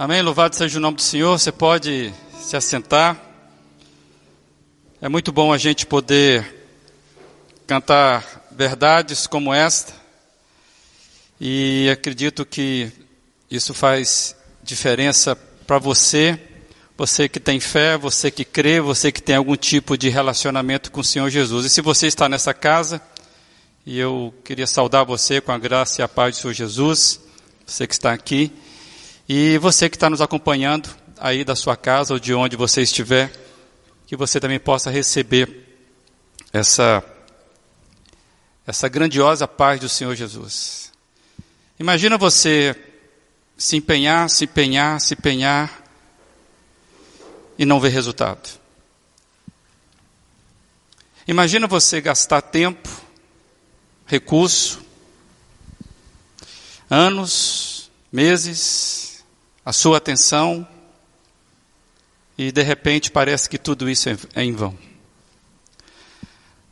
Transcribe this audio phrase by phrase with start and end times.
[0.00, 0.22] Amém.
[0.22, 1.36] Louvado seja o nome do Senhor.
[1.36, 3.20] Você pode se assentar.
[5.02, 6.70] É muito bom a gente poder
[7.66, 9.92] cantar verdades como esta.
[11.40, 12.92] E acredito que
[13.50, 15.34] isso faz diferença
[15.66, 16.38] para você,
[16.96, 21.00] você que tem fé, você que crê, você que tem algum tipo de relacionamento com
[21.00, 21.66] o Senhor Jesus.
[21.66, 23.02] E se você está nessa casa,
[23.84, 27.20] e eu queria saudar você com a graça e a paz do Senhor Jesus,
[27.66, 28.52] você que está aqui.
[29.28, 33.30] E você que está nos acompanhando aí da sua casa ou de onde você estiver,
[34.06, 35.66] que você também possa receber
[36.50, 37.04] essa,
[38.66, 40.90] essa grandiosa paz do Senhor Jesus.
[41.78, 42.74] Imagina você
[43.54, 45.84] se empenhar, se empenhar, se empenhar
[47.58, 48.48] e não ver resultado.
[51.26, 52.88] Imagina você gastar tempo,
[54.06, 54.80] recurso,
[56.88, 59.07] anos, meses,
[59.68, 60.66] a sua atenção
[62.38, 64.74] e de repente parece que tudo isso é em vão.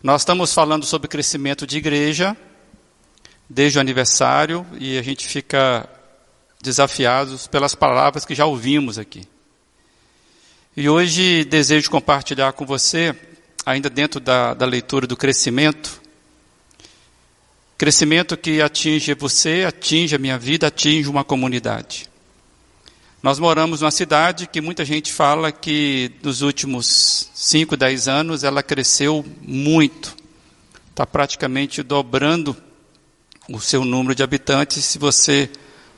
[0.03, 2.35] Nós estamos falando sobre crescimento de igreja
[3.51, 5.87] desde o aniversário e a gente fica
[6.63, 9.29] desafiados pelas palavras que já ouvimos aqui.
[10.75, 13.15] E hoje desejo compartilhar com você,
[13.67, 16.01] ainda dentro da, da leitura do crescimento,
[17.77, 22.09] crescimento que atinge você, atinge a minha vida, atinge uma comunidade.
[23.27, 28.63] Nós moramos numa cidade que muita gente fala que nos últimos 5, 10 anos ela
[28.63, 30.17] cresceu muito.
[30.91, 32.57] Está praticamente dobrando
[33.51, 35.51] o seu número de habitantes se você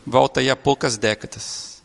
[0.06, 1.82] volta aí a poucas décadas.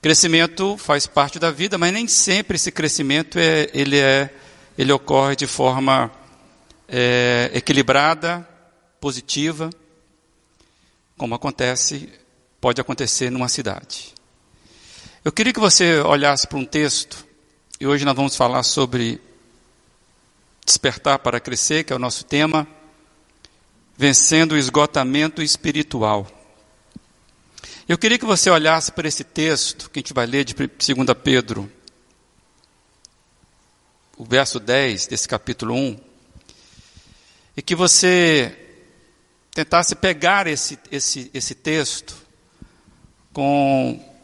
[0.00, 4.32] Crescimento faz parte da vida, mas nem sempre esse crescimento é, ele, é,
[4.78, 6.08] ele ocorre de forma
[6.86, 8.48] é, equilibrada,
[9.00, 9.70] positiva,
[11.18, 12.08] como acontece,
[12.60, 14.14] pode acontecer numa cidade.
[15.26, 17.26] Eu queria que você olhasse para um texto,
[17.80, 19.20] e hoje nós vamos falar sobre
[20.64, 22.64] despertar para crescer, que é o nosso tema,
[23.96, 26.28] vencendo o esgotamento espiritual.
[27.88, 30.68] Eu queria que você olhasse para esse texto, que a gente vai ler de 2
[31.24, 31.68] Pedro,
[34.16, 35.98] o verso 10 desse capítulo 1,
[37.56, 38.56] e que você
[39.50, 42.16] tentasse pegar esse, esse, esse texto
[43.32, 44.14] com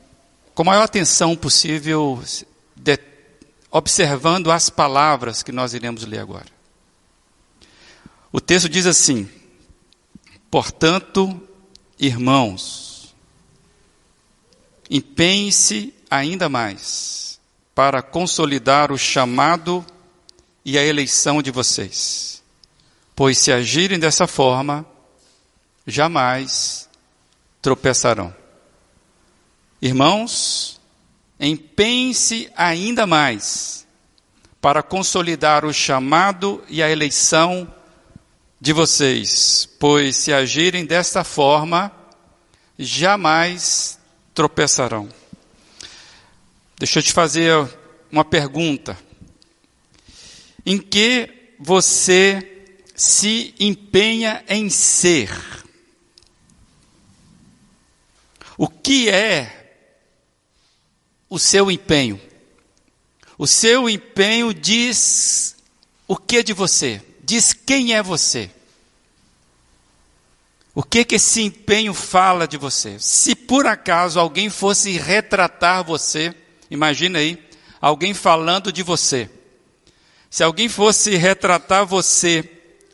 [0.62, 2.22] com a maior atenção possível,
[2.76, 2.96] de,
[3.68, 6.46] observando as palavras que nós iremos ler agora.
[8.30, 9.28] O texto diz assim:
[10.48, 11.42] Portanto,
[11.98, 13.12] irmãos,
[14.88, 17.40] empenhe-se ainda mais
[17.74, 19.84] para consolidar o chamado
[20.64, 22.40] e a eleição de vocês,
[23.16, 24.86] pois se agirem dessa forma,
[25.84, 26.88] jamais
[27.60, 28.41] tropeçarão.
[29.84, 30.80] Irmãos,
[31.40, 33.84] empenhe-se ainda mais
[34.60, 37.66] para consolidar o chamado e a eleição
[38.60, 41.90] de vocês, pois se agirem desta forma,
[42.78, 43.98] jamais
[44.32, 45.08] tropeçarão.
[46.78, 47.68] Deixa eu te fazer
[48.08, 48.96] uma pergunta.
[50.64, 51.28] Em que
[51.58, 55.28] você se empenha em ser?
[58.56, 59.61] O que é
[61.32, 62.20] o seu empenho.
[63.38, 65.56] O seu empenho diz
[66.06, 68.50] o que de você, diz quem é você.
[70.74, 72.98] O que que esse empenho fala de você?
[72.98, 76.34] Se por acaso alguém fosse retratar você,
[76.70, 77.42] imagina aí,
[77.80, 79.30] alguém falando de você.
[80.28, 82.46] Se alguém fosse retratar você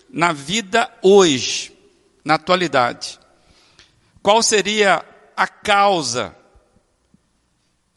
[0.09, 1.77] na vida hoje,
[2.25, 3.19] na atualidade,
[4.23, 5.05] qual seria
[5.37, 6.38] a causa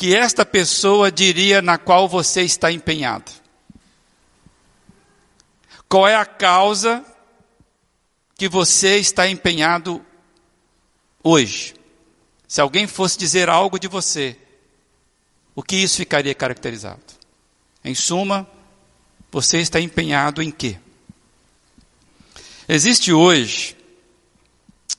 [0.02, 3.32] que esta pessoa diria na qual você está empenhado?
[5.88, 7.06] Qual é a causa
[8.36, 10.04] que você está empenhado
[11.24, 11.76] hoje?
[12.48, 14.36] Se alguém fosse dizer algo de você,
[15.54, 17.04] o que isso ficaria caracterizado?
[17.86, 18.50] Em suma,
[19.32, 20.80] você está empenhado em quê?
[22.68, 23.78] Existe hoje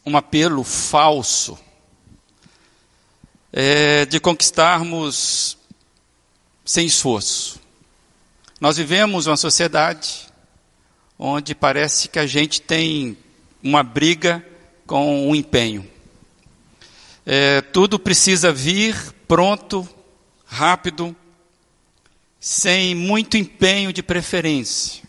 [0.06, 1.58] um apelo falso
[3.52, 5.58] é, de conquistarmos
[6.64, 7.60] sem esforço.
[8.60, 10.26] Nós vivemos uma sociedade
[11.19, 13.16] onde parece que a gente tem
[13.62, 14.44] uma briga
[14.87, 15.88] com o empenho.
[17.25, 18.96] É, tudo precisa vir
[19.28, 19.88] pronto,
[20.44, 21.14] rápido,
[22.40, 25.02] sem muito empenho de preferência.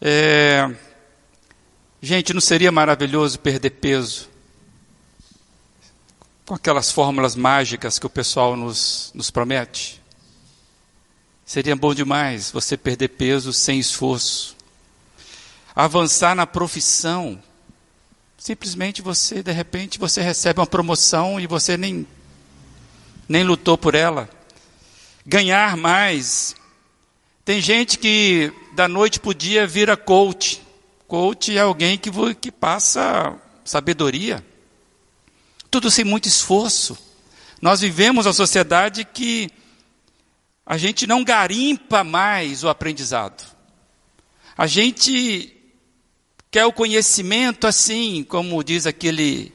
[0.00, 0.70] É,
[2.02, 4.28] gente, não seria maravilhoso perder peso?
[6.46, 10.02] Com aquelas fórmulas mágicas que o pessoal nos, nos promete.
[11.44, 14.54] Seria bom demais você perder peso sem esforço.
[15.74, 17.42] Avançar na profissão.
[18.36, 22.06] Simplesmente você, de repente, você recebe uma promoção e você nem,
[23.26, 24.28] nem lutou por ela.
[25.24, 26.54] Ganhar mais.
[27.42, 30.60] Tem gente que da noite para o dia vira coach.
[31.08, 34.44] Coach é alguém que, que passa sabedoria.
[35.74, 36.96] Tudo sem muito esforço.
[37.60, 39.50] Nós vivemos uma sociedade que
[40.64, 43.44] a gente não garimpa mais o aprendizado.
[44.56, 45.52] A gente
[46.48, 49.52] quer o conhecimento assim, como diz aquele,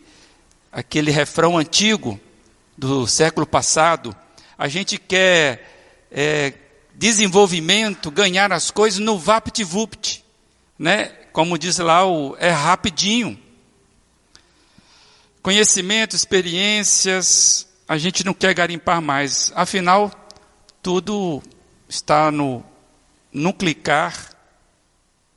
[0.70, 2.20] aquele refrão antigo
[2.78, 4.14] do século passado.
[4.58, 6.54] A gente quer é,
[6.96, 10.22] desenvolvimento, ganhar as coisas no vapt-vupt.
[10.78, 11.06] Né?
[11.32, 13.40] Como diz lá, o, é rapidinho.
[15.42, 19.52] Conhecimento, experiências, a gente não quer garimpar mais.
[19.56, 20.12] Afinal,
[20.82, 21.42] tudo
[21.88, 22.64] está no,
[23.32, 24.36] no clicar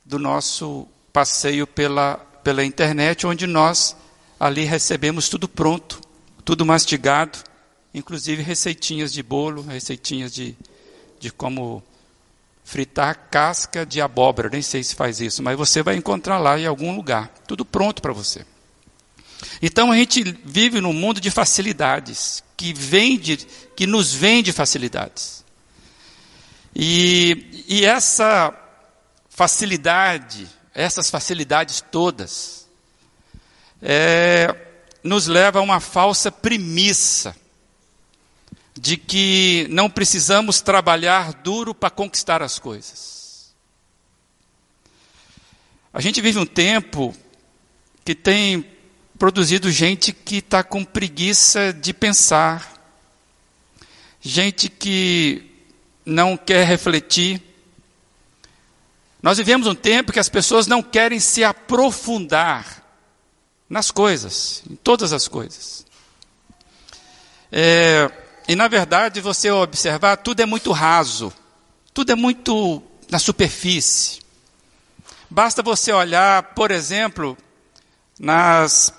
[0.05, 3.95] do nosso passeio pela, pela internet, onde nós
[4.39, 6.01] ali recebemos tudo pronto,
[6.43, 7.39] tudo mastigado,
[7.93, 10.57] inclusive receitinhas de bolo, receitinhas de,
[11.19, 11.81] de como
[12.63, 16.65] fritar casca de abóbora, nem sei se faz isso, mas você vai encontrar lá em
[16.65, 18.45] algum lugar, tudo pronto para você.
[19.61, 23.37] Então a gente vive num mundo de facilidades, que vende,
[23.75, 25.43] que nos vende facilidades.
[26.75, 28.53] E, e essa
[29.29, 32.67] facilidade, essas facilidades todas,
[33.81, 34.55] é,
[35.03, 37.35] nos leva a uma falsa premissa
[38.73, 43.53] de que não precisamos trabalhar duro para conquistar as coisas.
[45.93, 47.15] A gente vive um tempo
[48.03, 48.72] que tem
[49.17, 52.73] produzido gente que está com preguiça de pensar,
[54.21, 55.49] gente que
[56.05, 57.41] não quer refletir.
[59.21, 62.83] Nós vivemos um tempo que as pessoas não querem se aprofundar
[63.69, 65.85] nas coisas, em todas as coisas.
[67.51, 68.11] É,
[68.47, 71.31] e na verdade, você observar, tudo é muito raso,
[71.93, 74.21] tudo é muito na superfície.
[75.29, 77.37] Basta você olhar, por exemplo,
[78.19, 78.93] nas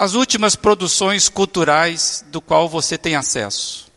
[0.00, 3.92] as últimas produções culturais do qual você tem acesso.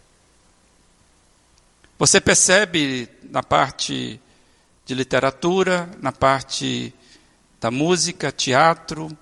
[1.98, 4.20] Você percebe na parte
[4.86, 6.94] de literatura, na parte
[7.58, 9.18] da música, teatro,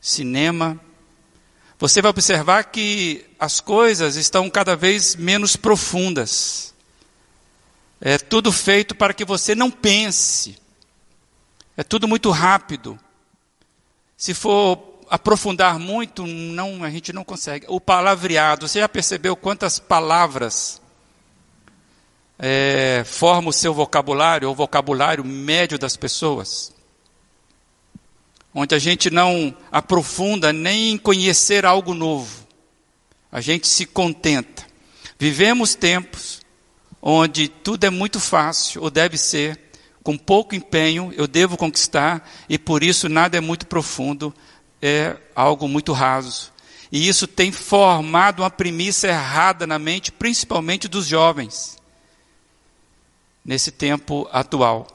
[0.00, 0.80] cinema,
[1.78, 6.72] você vai observar que as coisas estão cada vez menos profundas.
[8.00, 10.56] É tudo feito para que você não pense.
[11.76, 12.98] É tudo muito rápido.
[14.16, 17.66] Se for aprofundar muito, não, a gente não consegue.
[17.68, 20.80] O palavreado, você já percebeu quantas palavras
[22.38, 23.04] é,
[23.44, 26.74] o seu vocabulário, ou o vocabulário médio das pessoas?
[28.54, 32.46] Onde a gente não aprofunda nem em conhecer algo novo.
[33.30, 34.64] A gente se contenta.
[35.18, 36.40] Vivemos tempos
[37.02, 39.60] onde tudo é muito fácil, ou deve ser,
[40.02, 44.34] com pouco empenho eu devo conquistar, e por isso nada é muito profundo,
[44.82, 46.52] é algo muito raso.
[46.90, 51.78] E isso tem formado uma premissa errada na mente, principalmente dos jovens,
[53.44, 54.86] nesse tempo atual.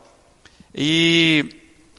[0.76, 1.50] E,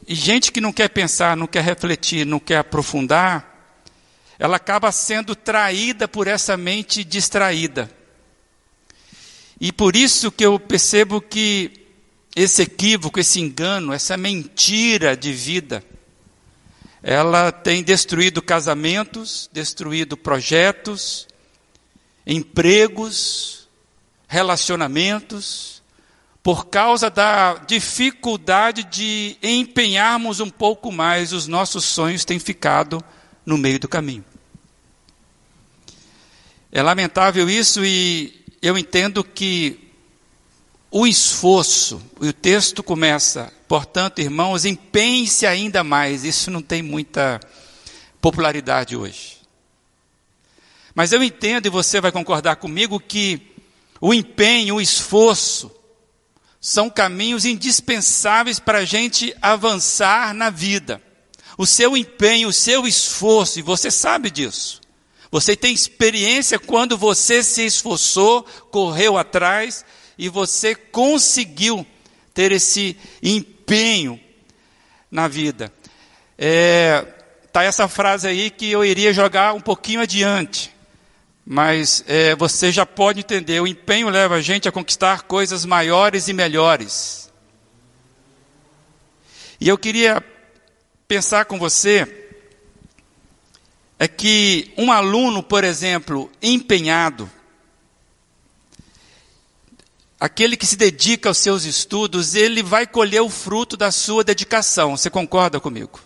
[0.07, 3.49] e gente que não quer pensar, não quer refletir, não quer aprofundar,
[4.39, 7.91] ela acaba sendo traída por essa mente distraída.
[9.61, 11.89] E por isso que eu percebo que
[12.37, 15.83] esse equívoco, esse engano, essa mentira de vida,
[17.03, 21.29] ela tem destruído casamentos, destruído projetos,
[22.27, 23.69] empregos,
[24.27, 25.83] relacionamentos,
[26.43, 33.03] por causa da dificuldade de empenharmos um pouco mais, os nossos sonhos têm ficado
[33.45, 34.25] no meio do caminho.
[36.71, 39.93] É lamentável isso e eu entendo que
[40.91, 46.25] o esforço, e o texto começa, portanto, irmãos, empenhe-se ainda mais.
[46.25, 47.39] Isso não tem muita
[48.21, 49.37] popularidade hoje.
[50.95, 53.41] Mas eu entendo, e você vai concordar comigo, que
[54.01, 55.71] o empenho, o esforço,
[56.61, 61.01] são caminhos indispensáveis para a gente avançar na vida.
[61.57, 64.81] O seu empenho, o seu esforço, e você sabe disso.
[65.31, 69.85] Você tem experiência quando você se esforçou, correu atrás
[70.17, 71.87] e você conseguiu
[72.33, 73.58] ter esse empenho
[75.11, 75.73] na vida.
[76.37, 77.05] É,
[77.53, 80.73] tá essa frase aí que eu iria jogar um pouquinho adiante.
[81.45, 86.29] Mas é, você já pode entender, o empenho leva a gente a conquistar coisas maiores
[86.29, 87.33] e melhores.
[89.61, 90.23] E eu queria
[91.09, 92.27] pensar com você
[93.99, 97.29] é que um aluno, por exemplo, empenhado,
[100.19, 104.97] aquele que se dedica aos seus estudos, ele vai colher o fruto da sua dedicação.
[104.97, 106.01] Você concorda comigo?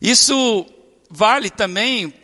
[0.00, 0.66] Isso
[1.10, 2.14] vale também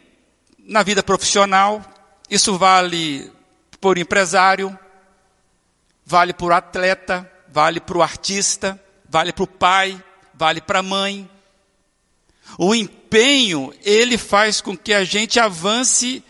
[0.59, 1.85] na vida profissional,
[2.31, 3.31] isso vale
[3.81, 4.77] por empresário,
[6.07, 11.29] vale por atleta, vale para o artista, vale para o pai, vale para a mãe.
[12.59, 16.23] O empenho, ele faz com que a gente avance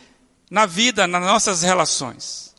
[0.50, 2.53] na vida, nas nossas relações.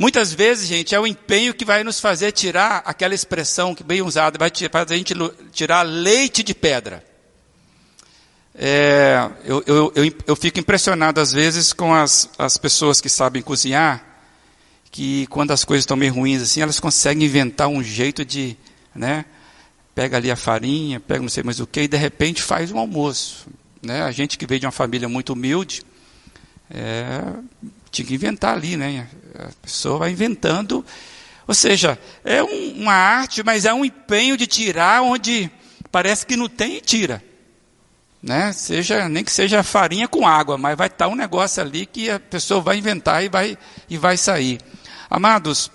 [0.00, 4.00] Muitas vezes, gente, é o empenho que vai nos fazer tirar aquela expressão que bem
[4.00, 5.12] usada, vai fazer a gente
[5.50, 7.04] tirar leite de pedra.
[8.54, 13.42] É, eu, eu, eu, eu, fico impressionado às vezes com as, as pessoas que sabem
[13.42, 14.04] cozinhar,
[14.92, 18.56] que quando as coisas estão meio ruins assim, elas conseguem inventar um jeito de,
[18.94, 19.24] né,
[19.96, 22.78] pega ali a farinha, pega não sei mais o que, e de repente faz um
[22.78, 23.48] almoço.
[23.82, 24.02] Né?
[24.02, 25.82] A gente que veio de uma família muito humilde,
[26.70, 27.20] é,
[27.98, 29.08] tinha que inventar ali, né?
[29.34, 30.84] A pessoa vai inventando.
[31.46, 35.50] Ou seja, é um, uma arte, mas é um empenho de tirar onde
[35.90, 37.22] parece que não tem e tira.
[38.22, 38.52] Né?
[38.52, 42.20] Seja, nem que seja farinha com água, mas vai estar um negócio ali que a
[42.20, 44.60] pessoa vai inventar e vai, e vai sair.
[45.08, 45.70] Amados,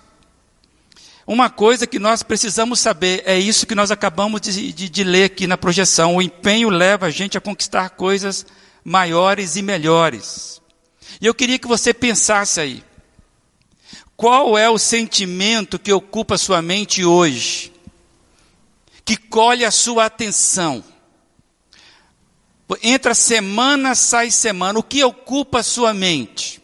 [1.26, 5.26] uma coisa que nós precisamos saber é isso que nós acabamos de, de, de, ler
[5.26, 6.16] aqui na projeção.
[6.16, 8.46] O empenho leva a gente a conquistar coisas
[8.84, 10.62] maiores e melhores.
[11.20, 12.84] E eu queria que você pensasse aí.
[14.16, 17.74] Qual é o sentimento que ocupa sua mente hoje?
[19.04, 20.84] Que colhe a sua atenção?
[22.82, 24.80] Entra semana, sai semana.
[24.80, 26.62] O que ocupa a sua mente?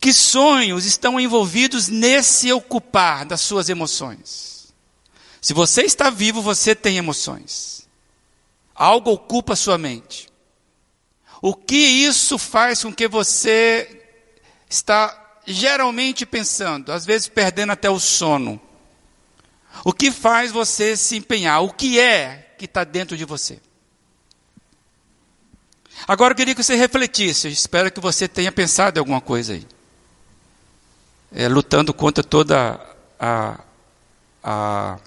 [0.00, 4.72] Que sonhos estão envolvidos nesse ocupar das suas emoções?
[5.40, 7.88] Se você está vivo, você tem emoções.
[8.74, 10.27] Algo ocupa a sua mente.
[11.40, 14.02] O que isso faz com que você
[14.68, 18.60] está geralmente pensando, às vezes perdendo até o sono?
[19.84, 21.62] O que faz você se empenhar?
[21.62, 23.60] O que é que está dentro de você?
[26.06, 27.48] Agora eu queria que você refletisse.
[27.48, 29.66] Espero que você tenha pensado em alguma coisa aí
[31.32, 32.80] é, lutando contra toda
[33.18, 33.60] a,
[34.42, 34.98] a,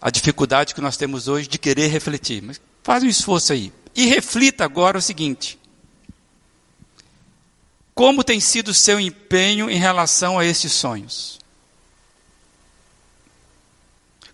[0.00, 2.42] a dificuldade que nós temos hoje de querer refletir.
[2.42, 3.72] Mas faz um esforço aí.
[3.94, 5.58] E reflita agora o seguinte:
[7.94, 11.38] como tem sido o seu empenho em relação a estes sonhos?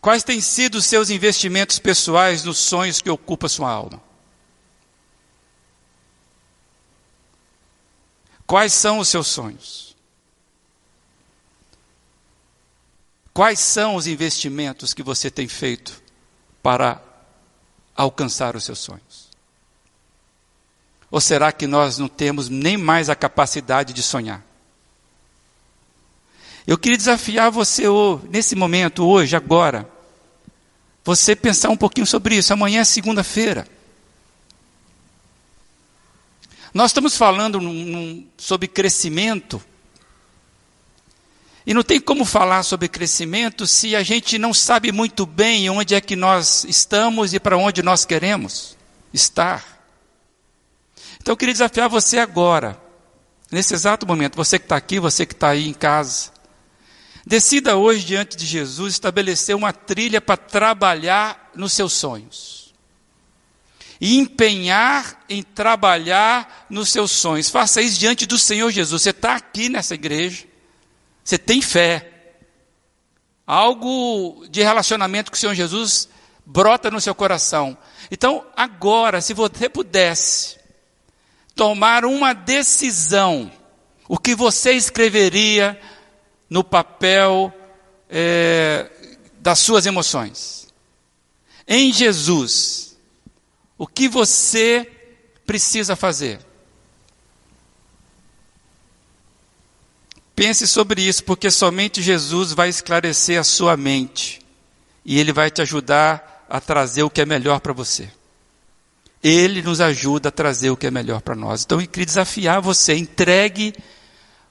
[0.01, 4.01] Quais têm sido os seus investimentos pessoais nos sonhos que ocupam sua alma?
[8.47, 9.97] Quais são os seus sonhos?
[13.35, 16.01] Quais são os investimentos que você tem feito
[16.63, 17.03] para
[17.97, 19.06] alcançar os seus sonhos?
[21.16, 24.44] Ou será que nós não temos nem mais a capacidade de sonhar?
[26.66, 27.85] Eu queria desafiar você
[28.28, 29.88] nesse momento, hoje, agora,
[31.02, 32.52] você pensar um pouquinho sobre isso.
[32.52, 33.66] Amanhã é segunda-feira.
[36.75, 39.58] Nós estamos falando num, num, sobre crescimento
[41.64, 45.94] e não tem como falar sobre crescimento se a gente não sabe muito bem onde
[45.94, 48.76] é que nós estamos e para onde nós queremos
[49.14, 49.75] estar.
[51.26, 52.80] Então eu queria desafiar você agora,
[53.50, 56.30] nesse exato momento, você que está aqui, você que está aí em casa.
[57.26, 62.73] Decida hoje, diante de Jesus, estabelecer uma trilha para trabalhar nos seus sonhos.
[64.00, 67.50] E empenhar em trabalhar nos seus sonhos.
[67.50, 69.02] Faça isso diante do Senhor Jesus.
[69.02, 70.45] Você está aqui nessa igreja.
[71.25, 72.37] Você tem fé.
[73.45, 76.09] Algo de relacionamento com o Senhor Jesus
[76.47, 77.76] brota no seu coração.
[78.12, 80.56] Então, agora, se você pudesse
[81.57, 83.51] tomar uma decisão,
[84.07, 85.81] o que você escreveria
[86.51, 87.53] no papel
[88.11, 88.89] é,
[89.41, 90.69] das suas emoções?
[91.67, 92.97] Em Jesus,
[93.79, 94.89] o que você
[95.47, 96.39] precisa fazer?
[100.37, 104.43] Pense sobre isso, porque somente Jesus vai esclarecer a sua mente
[105.03, 108.11] e ele vai te ajudar a trazer o que é melhor para você.
[109.28, 111.64] Ele nos ajuda a trazer o que é melhor para nós.
[111.64, 113.75] Então, eu queria desafiar você, entregue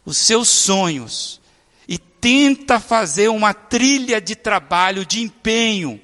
[0.05, 1.39] os seus sonhos
[1.87, 6.01] e tenta fazer uma trilha de trabalho, de empenho,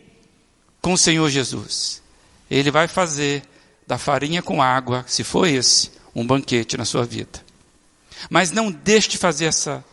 [0.81, 2.01] com o Senhor Jesus.
[2.49, 3.43] Ele vai fazer
[3.85, 7.43] da farinha com água, se for esse, um banquete na sua vida.
[8.29, 9.83] Mas não deixe de fazer essa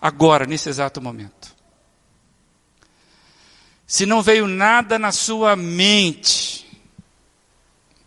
[0.00, 1.54] agora, nesse exato momento.
[3.86, 6.51] Se não veio nada na sua mente,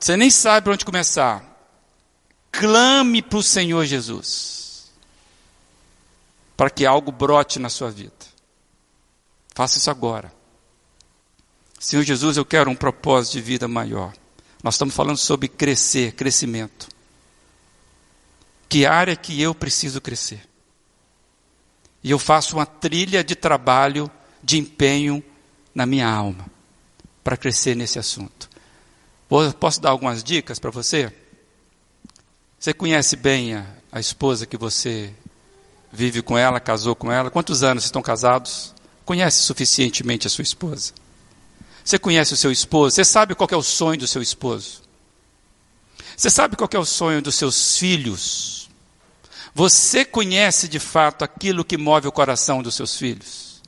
[0.06, 1.44] você nem sabe onde começar,
[2.52, 4.92] clame para o Senhor Jesus,
[6.56, 8.14] para que algo brote na sua vida.
[9.56, 10.32] Faça isso agora.
[11.80, 14.14] Senhor Jesus, eu quero um propósito de vida maior.
[14.62, 16.88] Nós estamos falando sobre crescer, crescimento.
[18.70, 20.48] Que área que eu preciso crescer?
[22.04, 24.08] E eu faço uma trilha de trabalho,
[24.44, 25.24] de empenho
[25.74, 26.46] na minha alma,
[27.24, 28.54] para crescer nesse assunto.
[29.28, 31.12] Posso dar algumas dicas para você?
[32.60, 35.14] Você conhece bem a, a esposa que você
[35.92, 37.32] vive com ela, casou com ela?
[37.32, 38.74] Quantos anos estão casados?
[39.04, 40.94] Conhece suficientemente a sua esposa?
[41.84, 42.96] Você conhece o seu esposo?
[42.96, 44.82] Você sabe qual é o sonho do seu esposo?
[46.16, 48.70] Você sabe qual é o sonho dos seus filhos?
[49.54, 53.62] Você conhece de fato aquilo que move o coração dos seus filhos?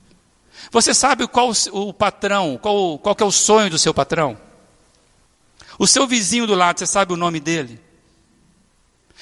[0.70, 4.47] Você sabe qual o patrão, qual, qual é o sonho do seu patrão?
[5.78, 7.80] O seu vizinho do lado, você sabe o nome dele?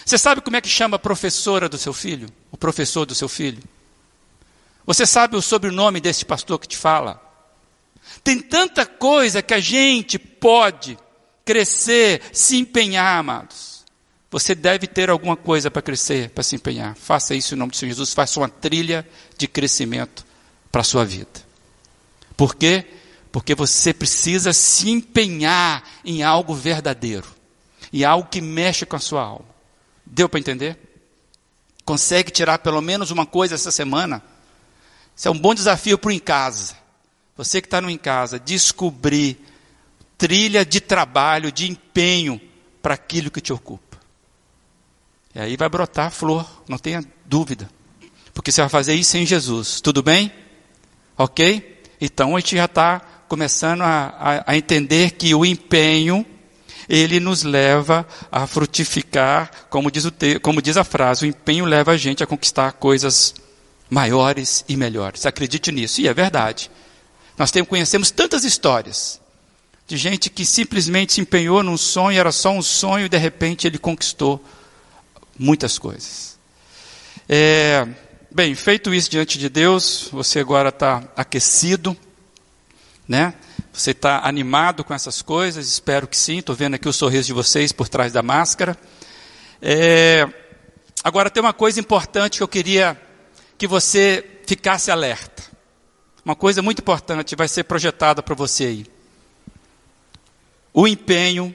[0.04, 2.28] Você sabe como é que chama a professora do seu filho?
[2.50, 3.62] O professor do seu filho?
[4.86, 7.20] Você sabe o sobrenome desse pastor que te fala?
[8.22, 10.96] Tem tanta coisa que a gente pode
[11.44, 13.84] crescer, se empenhar, amados.
[14.30, 16.94] Você deve ter alguma coisa para crescer, para se empenhar.
[16.96, 18.14] Faça isso em nome do Senhor Jesus.
[18.14, 20.24] Faça uma trilha de crescimento
[20.70, 21.46] para a sua vida.
[22.36, 22.84] Por quê?
[23.36, 27.28] Porque você precisa se empenhar em algo verdadeiro.
[27.92, 29.44] Em algo que mexe com a sua alma.
[30.06, 30.78] Deu para entender?
[31.84, 34.22] Consegue tirar pelo menos uma coisa essa semana?
[35.14, 36.86] Isso é um bom desafio para o em casa
[37.36, 39.38] você que está no em casa, descobrir
[40.16, 42.40] trilha de trabalho, de empenho
[42.80, 43.98] para aquilo que te ocupa.
[45.34, 47.68] E aí vai brotar flor, não tenha dúvida.
[48.32, 49.82] Porque você vai fazer isso em Jesus.
[49.82, 50.32] Tudo bem?
[51.18, 51.82] Ok?
[52.00, 56.24] Então a gente já está começando a, a, a entender que o empenho
[56.88, 61.64] ele nos leva a frutificar, como diz, o te, como diz a frase, o empenho
[61.64, 63.34] leva a gente a conquistar coisas
[63.90, 65.26] maiores e melhores.
[65.26, 66.70] Acredite nisso, e é verdade.
[67.36, 69.20] Nós temos, conhecemos tantas histórias
[69.86, 73.66] de gente que simplesmente se empenhou num sonho, era só um sonho e de repente
[73.66, 74.42] ele conquistou
[75.38, 76.36] muitas coisas.
[77.28, 77.86] É,
[78.30, 81.96] bem, feito isso diante de Deus, você agora está aquecido,
[83.08, 83.34] né?
[83.72, 86.38] Você está animado com essas coisas, espero que sim.
[86.38, 88.76] Estou vendo aqui o sorriso de vocês por trás da máscara.
[89.60, 90.26] É,
[91.04, 93.00] agora tem uma coisa importante que eu queria
[93.58, 95.42] que você ficasse alerta.
[96.24, 98.86] Uma coisa muito importante vai ser projetada para você aí.
[100.72, 101.54] O empenho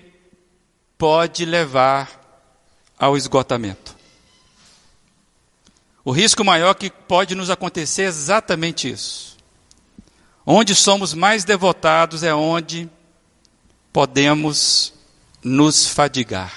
[0.98, 2.22] pode levar
[2.98, 3.96] ao esgotamento.
[6.04, 9.31] O risco maior que pode nos acontecer é exatamente isso.
[10.45, 12.89] Onde somos mais devotados é onde
[13.93, 14.93] podemos
[15.43, 16.54] nos fadigar.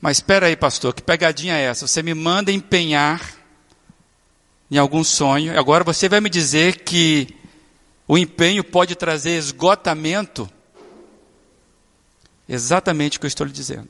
[0.00, 1.86] Mas espera aí, pastor, que pegadinha é essa?
[1.86, 3.20] Você me manda empenhar
[4.70, 5.58] em algum sonho.
[5.58, 7.34] Agora você vai me dizer que
[8.06, 10.48] o empenho pode trazer esgotamento?
[12.48, 13.88] Exatamente o que eu estou lhe dizendo.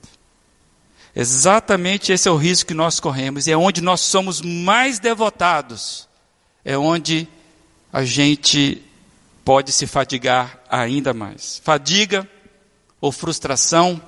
[1.15, 6.09] Exatamente esse é o risco que nós corremos, e é onde nós somos mais devotados,
[6.65, 7.29] é onde
[7.93, 8.83] a gente
[9.45, 11.61] pode se fadigar ainda mais.
[11.65, 12.29] Fadiga
[13.01, 14.01] ou frustração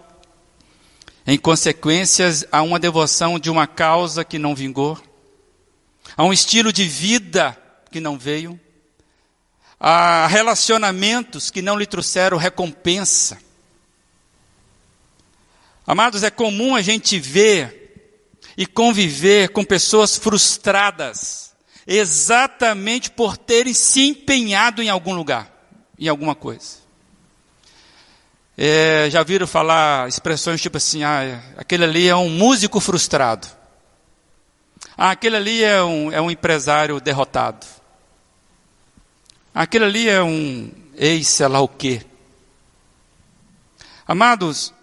[1.26, 5.00] em consequências a uma devoção de uma causa que não vingou,
[6.16, 7.56] a um estilo de vida
[7.90, 8.58] que não veio,
[9.78, 13.38] a relacionamentos que não lhe trouxeram recompensa.
[15.86, 17.80] Amados, é comum a gente ver
[18.56, 21.49] e conviver com pessoas frustradas,
[21.86, 25.50] exatamente por terem se empenhado em algum lugar,
[25.98, 26.80] em alguma coisa.
[28.56, 33.48] É, já viram falar expressões tipo assim, ah, aquele ali é um músico frustrado.
[34.96, 37.66] Ah, aquele ali é um, é um empresário derrotado.
[39.54, 42.02] Aquele ali é um ex, sei lá o quê.
[44.06, 44.74] Amados,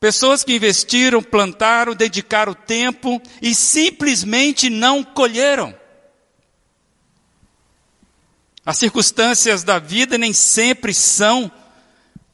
[0.00, 5.74] pessoas que investiram, plantaram, dedicaram tempo e simplesmente não colheram.
[8.66, 11.48] As circunstâncias da vida nem sempre são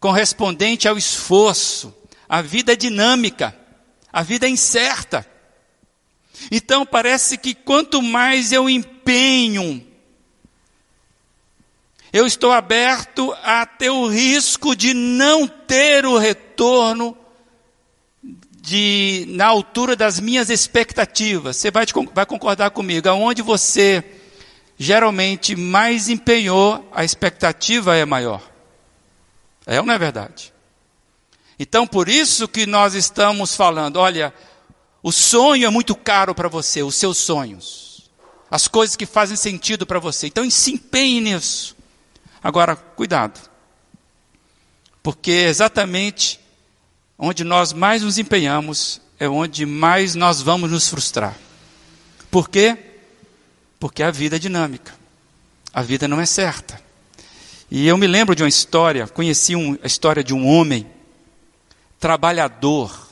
[0.00, 1.94] correspondentes ao esforço.
[2.26, 3.54] A vida é dinâmica,
[4.10, 5.26] a vida é incerta.
[6.50, 9.86] Então parece que quanto mais eu empenho
[12.10, 17.16] Eu estou aberto a ter o risco de não ter o retorno
[18.50, 21.56] de, na altura das minhas expectativas.
[21.56, 24.21] Você vai, vai concordar comigo, aonde você
[24.82, 28.42] geralmente mais empenhou, a expectativa é maior.
[29.64, 30.52] É ou não é verdade?
[31.56, 34.34] Então, por isso que nós estamos falando, olha,
[35.00, 38.10] o sonho é muito caro para você, os seus sonhos.
[38.50, 40.26] As coisas que fazem sentido para você.
[40.26, 41.76] Então, se empenhe nisso.
[42.42, 43.38] Agora, cuidado.
[45.00, 46.40] Porque exatamente
[47.16, 51.36] onde nós mais nos empenhamos é onde mais nós vamos nos frustrar.
[52.32, 52.91] Por quê?
[53.82, 54.94] Porque a vida é dinâmica.
[55.74, 56.80] A vida não é certa.
[57.68, 60.86] E eu me lembro de uma história, conheci um, a história de um homem
[61.98, 63.08] trabalhador,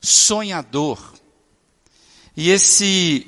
[0.00, 1.12] sonhador.
[2.34, 3.26] E esse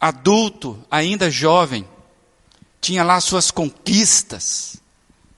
[0.00, 1.84] adulto, ainda jovem,
[2.80, 4.76] tinha lá suas conquistas,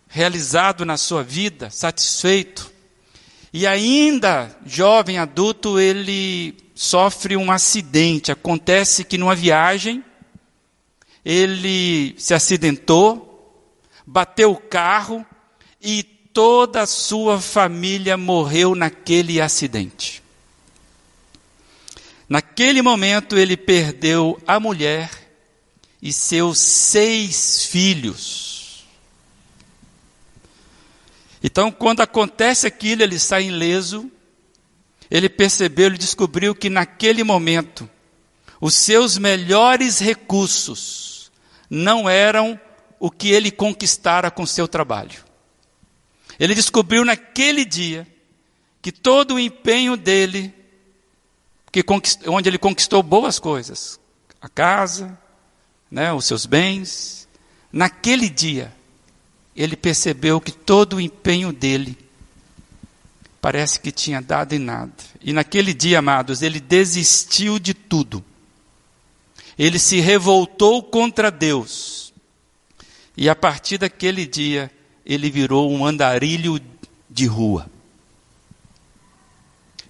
[0.06, 2.70] realizado na sua vida, satisfeito.
[3.54, 8.30] E ainda jovem adulto, ele sofre um acidente.
[8.30, 10.04] Acontece que numa viagem,
[11.24, 13.28] ele se acidentou,
[14.06, 15.24] bateu o carro
[15.80, 20.22] e toda a sua família morreu naquele acidente.
[22.28, 25.10] Naquele momento ele perdeu a mulher
[26.00, 28.84] e seus seis filhos.
[31.44, 34.10] Então, quando acontece aquilo, ele sai ileso.
[35.10, 37.90] Ele percebeu, ele descobriu que naquele momento,
[38.60, 41.11] os seus melhores recursos
[41.74, 42.60] não eram
[43.00, 45.24] o que ele conquistara com seu trabalho.
[46.38, 48.06] Ele descobriu naquele dia
[48.82, 50.54] que todo o empenho dele,
[51.72, 51.82] que
[52.26, 53.98] onde ele conquistou boas coisas,
[54.38, 55.18] a casa,
[55.90, 57.26] né, os seus bens.
[57.72, 58.70] Naquele dia,
[59.56, 61.96] ele percebeu que todo o empenho dele
[63.40, 64.92] parece que tinha dado em nada.
[65.22, 68.22] E naquele dia, amados, ele desistiu de tudo.
[69.58, 72.12] Ele se revoltou contra Deus.
[73.16, 74.70] E a partir daquele dia,
[75.04, 76.60] ele virou um andarilho
[77.08, 77.70] de rua.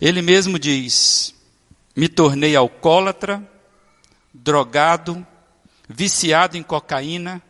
[0.01, 1.35] Ele mesmo diz:
[1.95, 3.49] Me tornei alcoólatra,
[4.35, 5.25] drogado,
[5.89, 7.41] viciado em cocaína,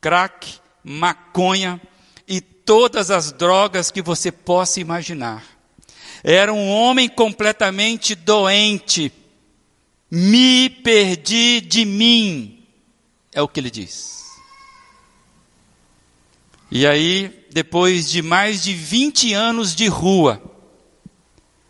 [0.00, 1.80] crack, maconha
[2.28, 5.44] e todas as drogas que você possa imaginar.
[6.22, 9.12] Era um homem completamente doente.
[10.10, 12.66] Me perdi de mim,
[13.32, 14.24] é o que ele diz.
[16.70, 20.42] E aí, depois de mais de 20 anos de rua,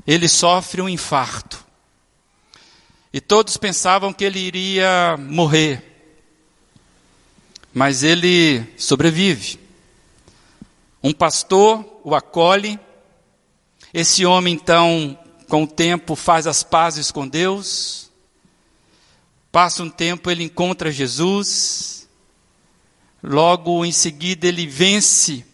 [0.06, 1.64] ele sofre um infarto.
[3.12, 5.90] E todos pensavam que ele iria morrer
[7.72, 9.58] mas ele sobrevive.
[11.02, 12.78] Um pastor o acolhe.
[13.92, 18.09] Esse homem, então, com o tempo, faz as pazes com Deus.
[19.52, 22.08] Passa um tempo, ele encontra Jesus.
[23.22, 25.44] Logo em seguida, ele vence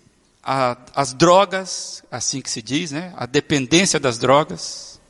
[0.42, 3.12] a, as drogas, assim que se diz, né?
[3.16, 5.00] A dependência das drogas.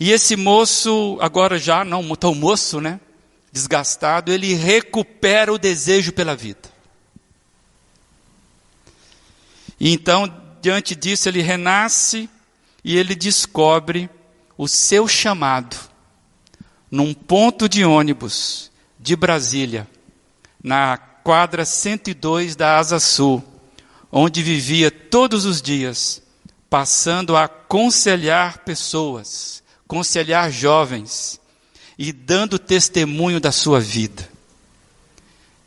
[0.00, 3.00] E esse moço, agora já não tão moço, né?
[3.54, 6.68] desgastado, ele recupera o desejo pela vida.
[9.78, 10.26] E então,
[10.60, 12.28] diante disso, ele renasce
[12.82, 14.10] e ele descobre
[14.58, 15.76] o seu chamado
[16.94, 19.88] num ponto de ônibus de Brasília,
[20.62, 23.42] na quadra 102 da Asa Sul,
[24.12, 26.22] onde vivia todos os dias,
[26.70, 31.40] passando a aconselhar pessoas, aconselhar jovens,
[31.98, 34.28] e dando testemunho da sua vida.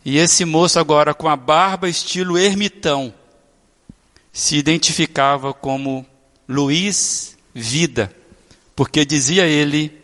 [0.05, 3.13] E esse moço, agora com a barba estilo ermitão,
[4.31, 6.05] se identificava como
[6.47, 8.15] Luiz Vida,
[8.73, 9.96] porque dizia ele: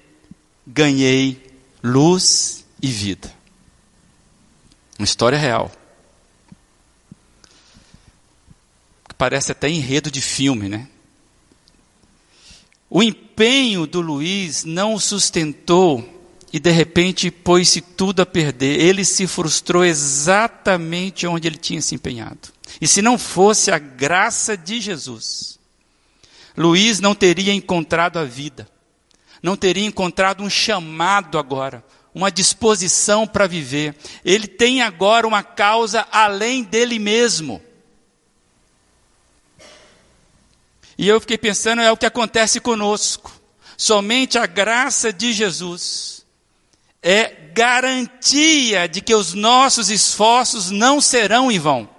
[0.66, 1.52] ganhei
[1.84, 3.34] luz e vida.
[4.98, 5.72] Uma história real.
[9.18, 10.88] Parece até enredo de filme, né?
[12.90, 16.08] O empenho do Luiz não o sustentou
[16.52, 18.80] e de repente pôs-se tudo a perder.
[18.80, 22.54] Ele se frustrou exatamente onde ele tinha se empenhado.
[22.80, 25.58] E se não fosse a graça de Jesus,
[26.56, 28.70] Luiz não teria encontrado a vida,
[29.44, 31.84] não teria encontrado um chamado agora,
[32.16, 33.94] uma disposição para viver.
[34.24, 37.62] Ele tem agora uma causa além dele mesmo.
[40.98, 43.34] E eu fiquei pensando, é o que acontece conosco.
[43.76, 46.26] Somente a graça de Jesus
[47.02, 51.90] é garantia de que os nossos esforços não serão em vão.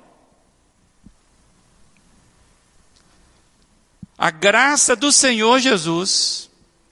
[4.16, 6.43] A graça do Senhor Jesus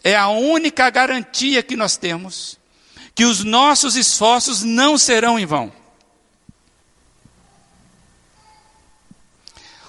[0.02, 2.60] é a única garantia que nós temos
[3.14, 5.72] que os nossos esforços não serão em vão.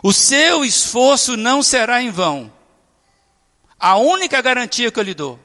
[0.02, 2.52] O seu esforço não será em vão.
[3.80, 5.40] A única garantia que eu lhe dou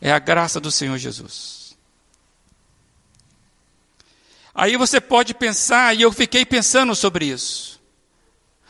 [0.00, 1.76] é a graça do Senhor Jesus.
[4.52, 7.80] Aí você pode pensar, e eu fiquei pensando sobre isso.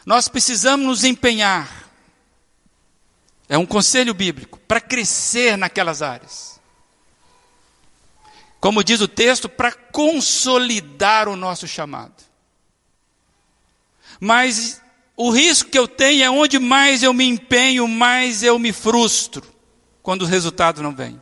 [0.05, 1.80] Nós precisamos nos empenhar.
[3.51, 6.61] É um conselho bíblico para crescer naquelas áreas.
[8.61, 12.15] Como diz o texto, para consolidar o nosso chamado.
[14.21, 14.81] Mas
[15.17, 19.43] o risco que eu tenho é onde mais eu me empenho, mais eu me frustro
[20.01, 21.21] quando o resultado não vem.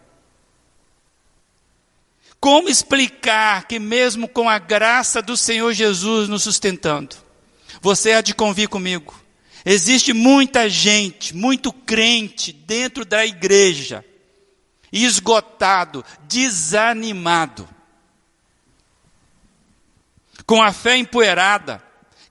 [2.38, 7.16] Como explicar que, mesmo com a graça do Senhor Jesus nos sustentando,
[7.80, 9.18] você há de convir comigo?
[9.64, 14.04] Existe muita gente, muito crente dentro da igreja,
[14.92, 17.68] esgotado, desanimado,
[20.46, 21.82] com a fé empoeirada,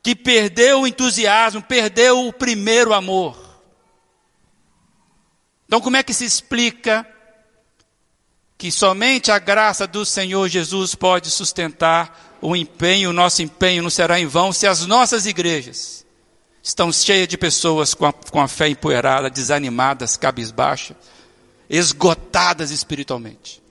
[0.02, 3.38] que perdeu o entusiasmo, perdeu o primeiro amor.
[5.66, 7.06] Então, como é que se explica
[8.58, 13.90] que somente a graça do Senhor Jesus pode sustentar o empenho, o nosso empenho não
[13.90, 16.07] será em vão se as nossas igrejas
[16.68, 20.98] estão cheias de pessoas com a, com a fé empoeirada, desanimadas, cabisbaixas,
[21.70, 23.64] esgotadas espiritualmente.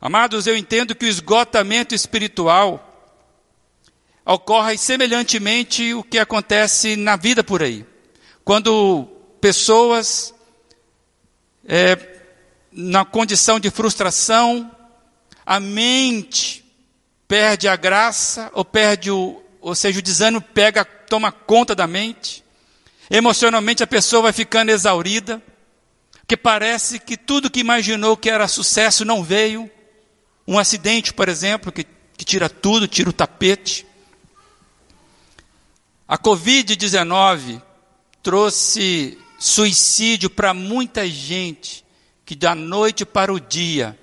[0.00, 2.88] Amados, eu entendo que o esgotamento espiritual
[4.26, 7.86] ocorre semelhantemente o que acontece na vida por aí.
[8.44, 9.06] Quando
[9.40, 10.34] pessoas,
[11.64, 11.96] é,
[12.72, 14.68] na condição de frustração,
[15.46, 16.64] a mente
[17.28, 22.44] perde a graça, ou perde o, ou seja, o desânimo pega, toma conta da mente.
[23.08, 25.40] Emocionalmente a pessoa vai ficando exaurida,
[26.26, 29.70] que parece que tudo que imaginou que era sucesso não veio.
[30.46, 33.86] Um acidente, por exemplo, que, que tira tudo, tira o tapete.
[36.08, 37.62] A Covid-19
[38.20, 41.84] trouxe suicídio para muita gente
[42.24, 43.98] que da noite para o dia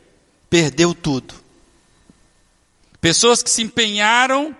[0.49, 1.33] perdeu tudo.
[3.01, 4.55] Pessoas que se empenharam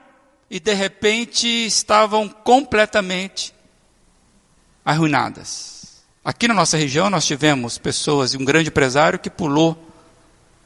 [0.49, 3.53] e de repente estavam completamente
[4.83, 6.03] arruinadas.
[6.23, 9.77] Aqui na nossa região nós tivemos pessoas e um grande empresário que pulou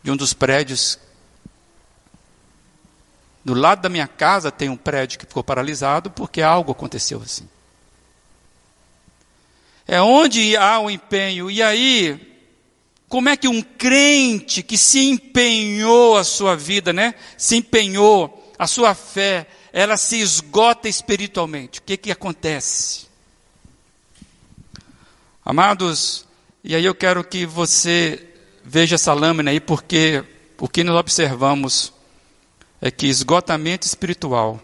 [0.01, 0.99] de um dos prédios
[3.43, 7.47] do lado da minha casa tem um prédio que ficou paralisado porque algo aconteceu assim.
[9.85, 11.51] É onde há o empenho.
[11.51, 12.37] E aí,
[13.09, 17.15] como é que um crente que se empenhou a sua vida, né?
[17.37, 21.79] Se empenhou, a sua fé, ela se esgota espiritualmente.
[21.79, 23.07] O que que acontece?
[25.43, 26.27] Amados,
[26.63, 28.29] e aí eu quero que você
[28.63, 30.23] veja essa lâmina aí, porque
[30.59, 31.91] o que nós observamos
[32.79, 34.62] é que esgotamento espiritual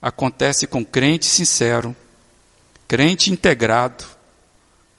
[0.00, 1.94] acontece com crente sincero,
[2.88, 4.04] crente integrado.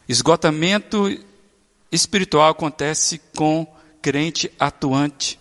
[0.07, 1.09] Esgotamento
[1.91, 3.65] espiritual acontece com
[4.01, 5.39] crente atuante.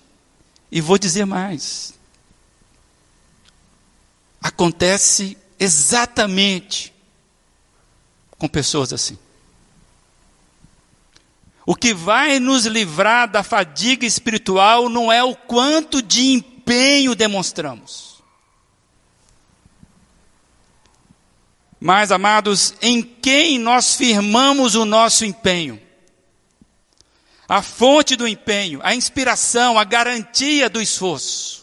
[0.71, 1.95] E vou dizer mais.
[4.43, 6.93] Acontece exatamente
[8.39, 9.17] com pessoas assim.
[11.65, 18.21] O que vai nos livrar da fadiga espiritual não é o quanto de empenho demonstramos.
[21.79, 25.81] Mas, amados, em quem nós firmamos o nosso empenho?
[27.49, 31.62] A fonte do empenho, a inspiração, a garantia do esforço.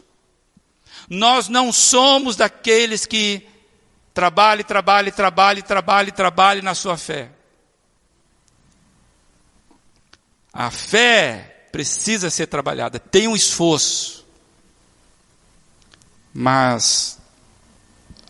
[1.10, 3.48] Nós não somos daqueles que
[4.14, 7.32] trabalhe, trabalhe, trabalhe, trabalhe, trabalhe na sua fé.
[10.54, 14.26] A fé precisa ser trabalhada, tem um esforço.
[16.34, 17.20] Mas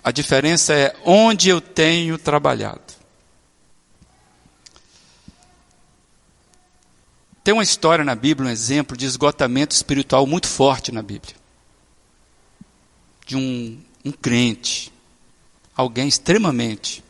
[0.04, 2.82] a diferença é onde eu tenho trabalhado.
[7.44, 11.39] Tem uma história na Bíblia, um exemplo de esgotamento espiritual muito forte na Bíblia.
[13.30, 14.92] De um, um crente,
[15.76, 17.04] alguém extremamente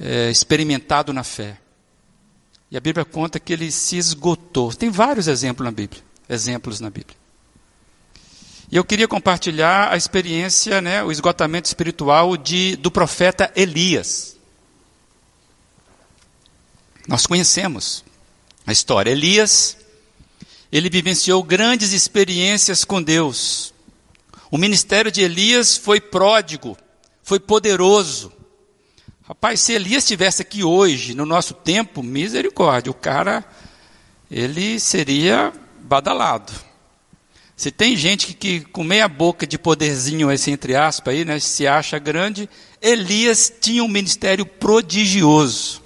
[0.00, 1.58] é, experimentado na fé.
[2.70, 4.72] E a Bíblia conta que ele se esgotou.
[4.72, 7.16] Tem vários exemplos na Bíblia, exemplos na Bíblia.
[8.70, 14.36] E eu queria compartilhar a experiência, né, o esgotamento espiritual de, do profeta Elias.
[17.06, 18.04] Nós conhecemos
[18.66, 19.10] a história.
[19.10, 19.78] Elias,
[20.70, 23.72] ele vivenciou grandes experiências com Deus.
[24.50, 26.76] O ministério de Elias foi pródigo,
[27.22, 28.32] foi poderoso.
[29.22, 33.44] Rapaz, se Elias estivesse aqui hoje, no nosso tempo, misericórdia, o cara,
[34.30, 36.52] ele seria badalado.
[37.54, 41.38] Se tem gente que, que com meia boca de poderzinho, esse entre aspas aí, né,
[41.40, 42.48] se acha grande,
[42.80, 45.82] Elias tinha um ministério prodigioso.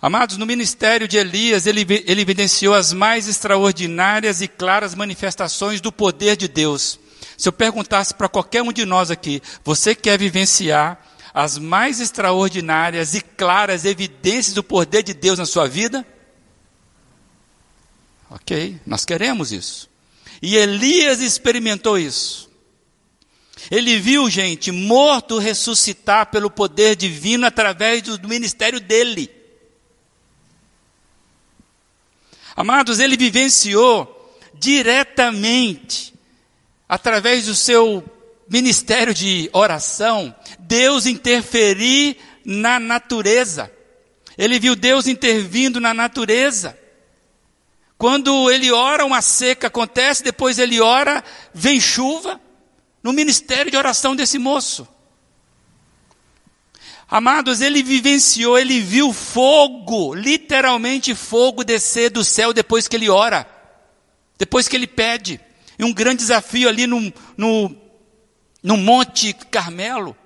[0.00, 5.92] Amados, no ministério de Elias, ele, ele evidenciou as mais extraordinárias e claras manifestações do
[5.92, 6.98] poder de Deus.
[7.36, 11.00] Se eu perguntasse para qualquer um de nós aqui, você quer vivenciar
[11.34, 16.06] as mais extraordinárias e claras evidências do poder de Deus na sua vida?
[18.30, 19.90] Ok, nós queremos isso.
[20.40, 22.50] E Elias experimentou isso.
[23.70, 29.30] Ele viu, gente, morto ressuscitar pelo poder divino através do ministério dele.
[32.56, 34.18] Amados, ele vivenciou
[34.54, 36.11] diretamente
[36.92, 38.04] através do seu
[38.46, 43.72] ministério de oração, Deus interferir na natureza.
[44.36, 46.78] Ele viu Deus intervindo na natureza.
[47.96, 51.24] Quando ele ora, uma seca acontece, depois ele ora,
[51.54, 52.38] vem chuva.
[53.02, 54.86] No ministério de oração desse moço.
[57.08, 63.48] Amados, ele vivenciou, ele viu fogo, literalmente fogo descer do céu depois que ele ora,
[64.36, 65.40] depois que ele pede.
[65.82, 67.76] E um grande desafio ali no, no,
[68.62, 70.16] no Monte Carmelo,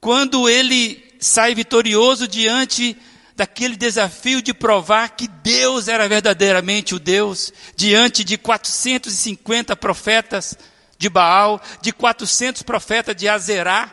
[0.00, 2.96] quando ele sai vitorioso diante
[3.34, 10.56] daquele desafio de provar que Deus era verdadeiramente o Deus, diante de 450 profetas
[10.96, 13.92] de Baal, de 400 profetas de Azerá,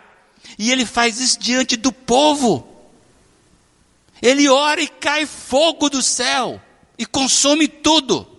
[0.60, 2.68] e ele faz isso diante do povo.
[4.22, 6.62] Ele ora e cai fogo do céu
[7.00, 8.33] e consome tudo.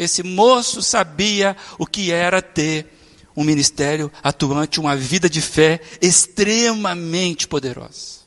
[0.00, 2.86] Esse moço sabia o que era ter
[3.36, 8.20] um ministério atuante, uma vida de fé extremamente poderosa.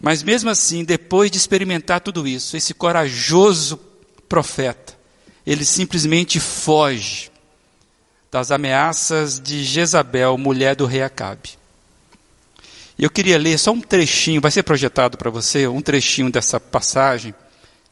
[0.00, 3.80] Mas mesmo assim, depois de experimentar tudo isso, esse corajoso
[4.28, 4.96] profeta,
[5.44, 7.28] ele simplesmente foge
[8.30, 11.58] das ameaças de Jezabel, mulher do rei Acabe.
[12.96, 17.34] Eu queria ler só um trechinho, vai ser projetado para você, um trechinho dessa passagem,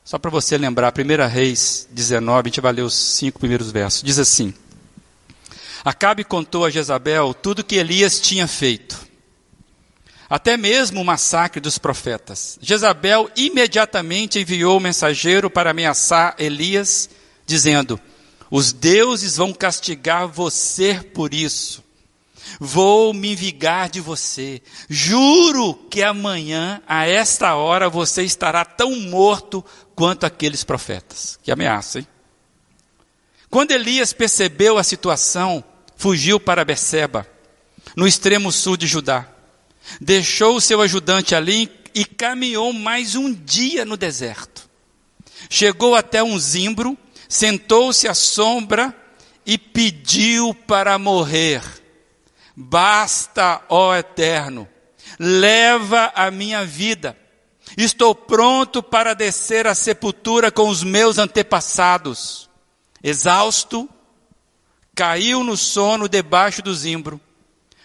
[0.05, 4.03] só para você lembrar, 1 Reis 19, a gente vai ler os cinco primeiros versos.
[4.03, 4.55] Diz assim:
[5.85, 8.99] Acabe contou a Jezabel tudo que Elias tinha feito,
[10.29, 12.59] até mesmo o massacre dos profetas.
[12.61, 17.09] Jezabel imediatamente enviou o mensageiro para ameaçar Elias,
[17.47, 18.01] dizendo:
[18.51, 21.85] Os deuses vão castigar você por isso.
[22.59, 24.61] Vou me vingar de você.
[24.89, 29.65] Juro que amanhã, a esta hora, você estará tão morto
[30.01, 31.39] quanto aqueles profetas.
[31.43, 32.07] Que ameaça, hein?
[33.51, 35.63] Quando Elias percebeu a situação,
[35.95, 37.27] fugiu para Beceba,
[37.95, 39.29] no extremo sul de Judá.
[40.01, 44.71] Deixou o seu ajudante ali e caminhou mais um dia no deserto.
[45.51, 46.97] Chegou até um zimbro,
[47.29, 48.97] sentou-se à sombra
[49.45, 51.61] e pediu para morrer.
[52.57, 54.67] Basta, ó Eterno,
[55.19, 57.15] leva a minha vida
[57.77, 62.49] Estou pronto para descer à sepultura com os meus antepassados.
[63.03, 63.89] Exausto,
[64.95, 67.21] caiu no sono debaixo do zimbro.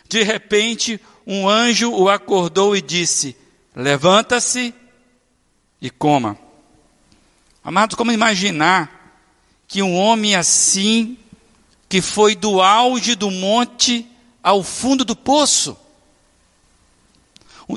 [0.08, 3.36] De repente, um anjo o acordou e disse:
[3.76, 4.74] Levanta-se
[5.82, 6.38] e coma.
[7.64, 8.96] Amados, como imaginar
[9.68, 11.18] que um homem assim,
[11.90, 14.06] que foi do auge do monte
[14.44, 15.78] ao fundo do poço,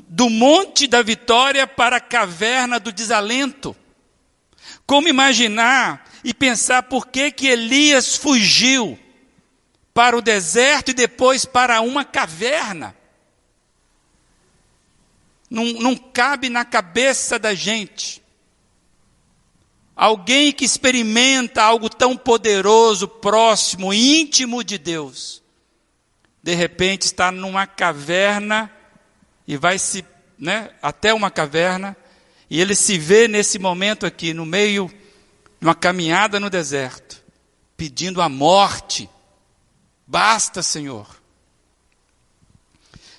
[0.09, 3.75] do monte da vitória para a caverna do desalento.
[4.87, 8.99] Como imaginar e pensar por que, que Elias fugiu
[9.95, 12.95] para o deserto e depois para uma caverna?
[15.51, 18.23] Não, não cabe na cabeça da gente.
[19.97, 25.43] Alguém que experimenta algo tão poderoso, próximo, íntimo de Deus,
[26.43, 28.71] de repente está numa caverna
[29.49, 30.05] e vai se
[30.39, 31.97] né, até uma caverna,
[32.51, 34.89] e ele se vê nesse momento aqui, no meio
[35.59, 37.25] de uma caminhada no deserto,
[37.75, 39.09] pedindo a morte.
[40.07, 41.07] Basta, Senhor.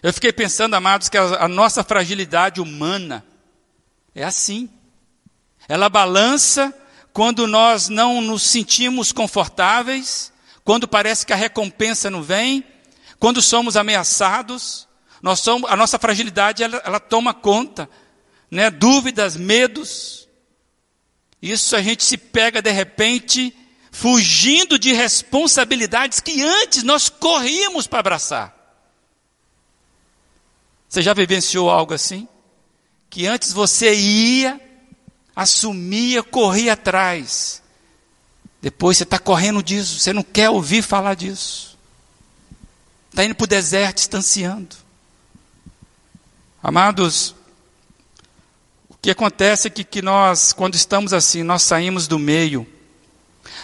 [0.04, 3.26] Eu fiquei pensando, amados, que a, a nossa fragilidade humana
[4.14, 4.70] é assim.
[5.68, 6.74] Ela balança
[7.12, 10.32] quando nós não nos sentimos confortáveis,
[10.64, 12.64] quando parece que a recompensa não vem,
[13.20, 14.88] quando somos ameaçados,
[15.22, 17.90] nós somos, a nossa fragilidade ela, ela toma conta
[18.50, 20.28] né, dúvidas, medos.
[21.42, 23.56] Isso a gente se pega de repente
[23.92, 28.56] fugindo de responsabilidades que antes nós corríamos para abraçar.
[30.88, 32.28] Você já vivenciou algo assim?
[33.10, 34.60] Que antes você ia,
[35.36, 37.62] assumia, corria atrás.
[38.62, 41.78] Depois você está correndo disso, você não quer ouvir falar disso.
[43.10, 44.76] Está indo para o deserto, distanciando.
[46.62, 47.36] Amados,
[48.90, 52.68] o que acontece é que, que nós, quando estamos assim, nós saímos do meio,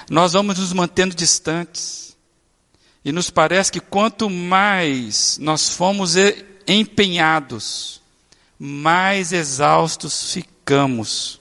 [0.09, 2.15] nós vamos nos mantendo distantes.
[3.03, 6.15] E nos parece que quanto mais nós fomos
[6.67, 8.01] empenhados,
[8.57, 11.39] mais exaustos ficamos.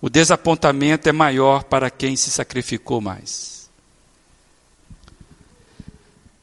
[0.00, 3.70] O desapontamento é maior para quem se sacrificou mais.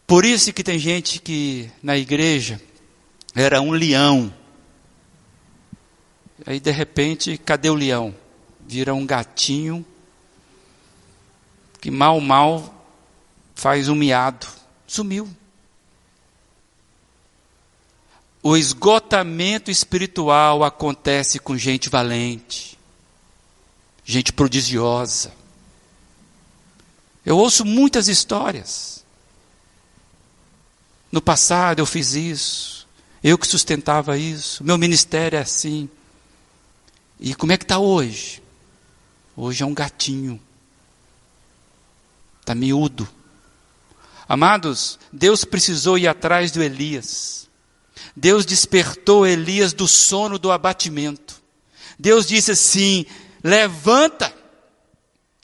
[0.06, 2.62] Por isso que tem gente que na igreja
[3.34, 4.34] era um leão.
[6.46, 8.16] Aí de repente, cadê o leão?
[8.68, 9.86] Vira um gatinho
[11.80, 12.86] que mal mal
[13.56, 14.48] faz um miado.
[14.88, 15.30] Sumiu.
[18.44, 22.78] O esgotamento espiritual acontece com gente valente,
[24.04, 25.32] gente prodigiosa.
[27.24, 29.06] Eu ouço muitas histórias.
[31.12, 32.88] No passado eu fiz isso,
[33.24, 35.88] eu que sustentava isso, meu ministério é assim.
[37.22, 38.42] E como é que está hoje?
[39.38, 40.42] Hoje é um gatinho,
[42.40, 43.08] está miúdo.
[44.28, 47.48] Amados, Deus precisou ir atrás do Elias.
[48.16, 51.42] Deus despertou Elias do sono do abatimento.
[52.00, 53.06] Deus disse assim:
[53.44, 54.34] levanta,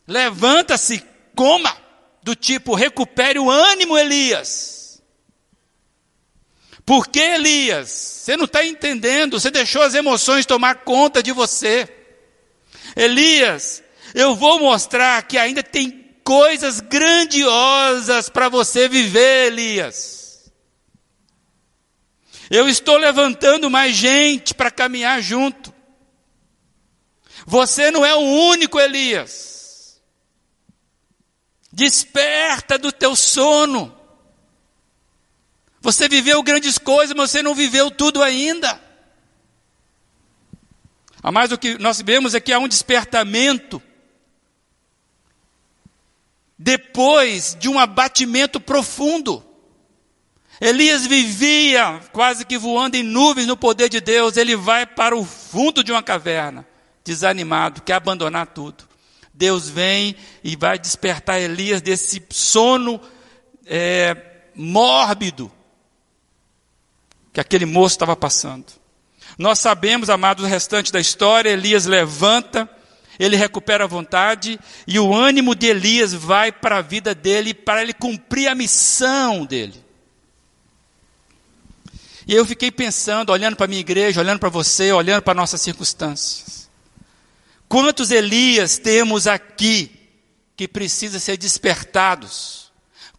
[0.08, 1.04] levanta-se,
[1.36, 1.78] coma,
[2.24, 4.77] do tipo, recupere o ânimo, Elias.
[6.88, 7.90] Por que, Elias?
[7.90, 11.86] Você não está entendendo, você deixou as emoções tomar conta de você.
[12.96, 13.84] Elias,
[14.16, 20.50] eu vou mostrar que ainda tem coisas grandiosas para você viver, Elias.
[22.50, 25.74] Eu estou levantando mais gente para caminhar junto.
[27.46, 30.02] Você não é o único, Elias.
[31.70, 33.97] Desperta do teu sono.
[35.88, 38.78] Você viveu grandes coisas, mas você não viveu tudo ainda.
[41.24, 43.82] A mais o que nós vemos é que há um despertamento
[46.60, 49.42] depois de um abatimento profundo.
[50.60, 54.36] Elias vivia quase que voando em nuvens no poder de Deus.
[54.36, 56.68] Ele vai para o fundo de uma caverna,
[57.02, 58.84] desanimado, quer abandonar tudo.
[59.34, 63.00] Deus vem e vai despertar Elias desse sono
[63.66, 65.50] é, mórbido
[67.38, 68.66] que aquele moço estava passando.
[69.38, 71.52] Nós sabemos, amados, o restante da história.
[71.52, 72.68] Elias levanta,
[73.20, 77.84] ele recupera a vontade e o ânimo de Elias vai para a vida dele, para
[77.84, 79.76] ele cumprir a missão dele.
[82.26, 85.62] E eu fiquei pensando, olhando para a minha igreja, olhando para você, olhando para nossas
[85.62, 86.68] circunstâncias.
[87.70, 89.92] Quantos Elias temos aqui
[90.56, 92.67] que precisam ser despertados?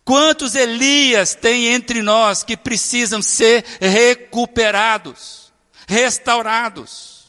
[0.09, 5.53] Quantos Elias tem entre nós que precisam ser recuperados,
[5.87, 7.27] restaurados?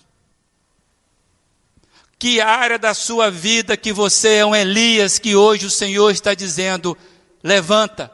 [2.18, 6.34] Que área da sua vida que você é um Elias que hoje o Senhor está
[6.34, 6.98] dizendo:
[7.44, 8.10] levanta,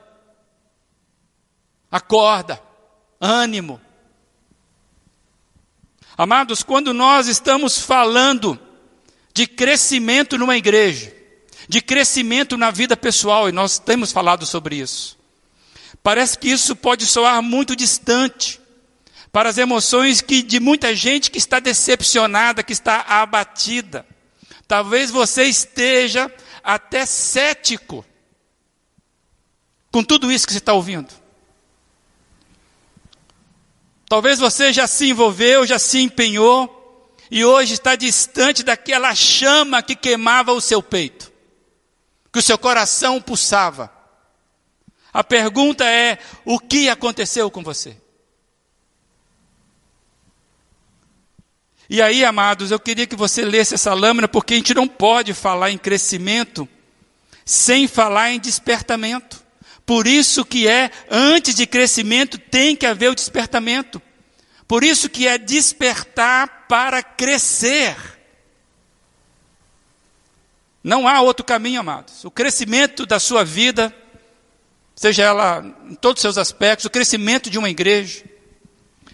[1.91, 2.59] acorda,
[3.21, 3.79] ânimo.
[6.17, 8.59] Amados, quando nós estamos falando
[9.31, 11.15] de crescimento numa igreja,
[11.67, 15.17] de crescimento na vida pessoal, e nós temos falado sobre isso,
[16.03, 18.59] parece que isso pode soar muito distante
[19.31, 24.05] para as emoções que, de muita gente que está decepcionada, que está abatida.
[24.67, 26.31] Talvez você esteja
[26.63, 28.05] até cético
[29.91, 31.13] com tudo isso que você está ouvindo.
[34.07, 39.95] Talvez você já se envolveu, já se empenhou e hoje está distante daquela chama que
[39.95, 41.31] queimava o seu peito,
[42.35, 43.89] que o seu coração pulsava.
[45.13, 47.95] A pergunta é: o que aconteceu com você?
[51.89, 55.33] E aí, amados, eu queria que você lesse essa lâmina, porque a gente não pode
[55.33, 56.67] falar em crescimento
[57.45, 59.41] sem falar em despertamento.
[59.85, 64.01] Por isso que é, antes de crescimento, tem que haver o despertamento.
[64.67, 67.95] Por isso que é despertar para crescer.
[70.85, 72.23] Não há outro caminho, amados.
[72.25, 73.91] O crescimento da sua vida,
[74.95, 78.23] seja ela em todos os seus aspectos, o crescimento de uma igreja,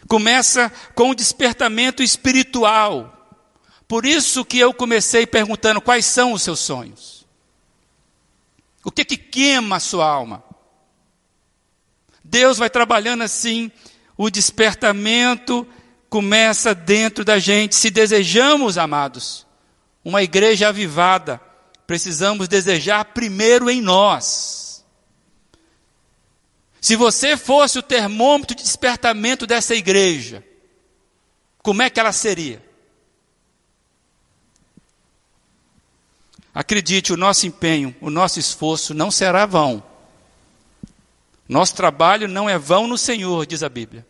[0.06, 3.40] começa com o despertamento espiritual.
[3.88, 7.26] Por isso que eu comecei perguntando quais são os seus sonhos.
[8.84, 10.44] O que que queima a sua alma?
[12.22, 13.72] Deus vai trabalhando assim,
[14.18, 15.66] o despertamento
[16.10, 17.76] começa dentro da gente.
[17.76, 19.48] Se desejamos, amados,
[20.04, 21.40] uma igreja avivada,
[21.92, 24.86] precisamos desejar primeiro em nós.
[26.80, 30.42] Se você fosse o termômetro de despertamento dessa igreja,
[31.58, 32.64] como é que ela seria?
[36.56, 39.84] Acredite, o nosso empenho, o nosso esforço não será vão.
[41.46, 44.08] Nosso trabalho não é vão no Senhor, diz a Bíblia.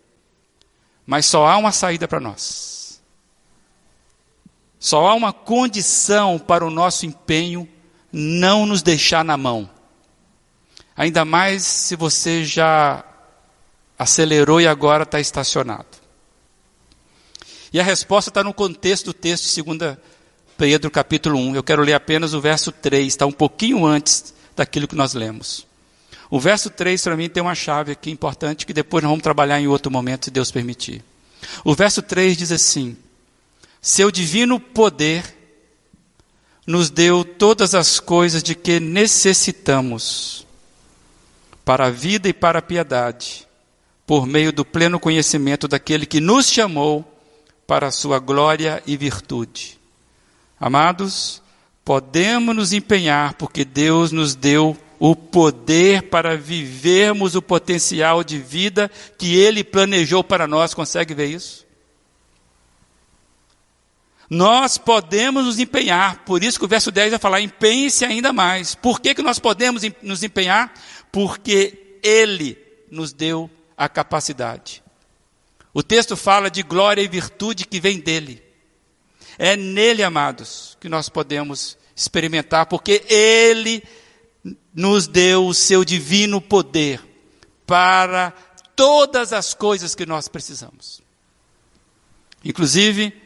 [1.03, 2.80] Mas só há uma saída para nós.
[4.82, 7.69] Só há uma condição para o nosso empenho
[8.11, 9.69] não nos deixar na mão.
[10.97, 13.05] Ainda mais se você já
[13.97, 15.86] acelerou e agora está estacionado.
[17.71, 19.97] E a resposta está no contexto do texto de 2
[20.57, 21.55] Pedro, capítulo 1.
[21.55, 25.67] Eu quero ler apenas o verso 3, está um pouquinho antes daquilo que nós lemos.
[26.27, 29.61] O verso 3 para mim tem uma chave aqui importante que depois nós vamos trabalhar
[29.61, 31.03] em outro momento, se Deus permitir.
[31.63, 32.97] O verso 3 diz assim:
[33.82, 35.36] Seu divino poder
[36.67, 40.45] nos deu todas as coisas de que necessitamos
[41.65, 43.47] para a vida e para a piedade,
[44.05, 47.03] por meio do pleno conhecimento daquele que nos chamou
[47.65, 49.79] para a sua glória e virtude.
[50.59, 51.41] Amados,
[51.84, 58.91] podemos nos empenhar porque Deus nos deu o poder para vivermos o potencial de vida
[59.17, 60.75] que Ele planejou para nós.
[60.75, 61.65] Consegue ver isso?
[64.34, 68.73] Nós podemos nos empenhar, por isso que o verso 10 vai falar: empenhe-se ainda mais.
[68.73, 70.73] Por que, que nós podemos nos empenhar?
[71.11, 72.57] Porque Ele
[72.89, 74.82] nos deu a capacidade.
[75.73, 78.41] O texto fala de glória e virtude que vem dele.
[79.38, 83.84] É nele, amados, que nós podemos experimentar, porque Ele
[84.73, 87.05] nos deu o seu divino poder
[87.65, 88.32] para
[88.77, 91.01] todas as coisas que nós precisamos.
[92.45, 93.20] Inclusive,